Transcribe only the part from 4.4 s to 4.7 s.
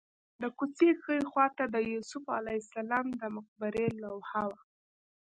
وه.